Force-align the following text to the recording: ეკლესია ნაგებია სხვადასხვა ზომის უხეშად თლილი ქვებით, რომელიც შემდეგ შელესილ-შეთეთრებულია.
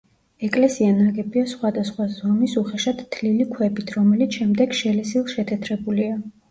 ეკლესია 0.45 0.93
ნაგებია 1.01 1.43
სხვადასხვა 1.51 2.09
ზომის 2.15 2.57
უხეშად 2.63 3.05
თლილი 3.17 3.49
ქვებით, 3.55 3.97
რომელიც 4.01 4.43
შემდეგ 4.43 4.79
შელესილ-შეთეთრებულია. 4.83 6.23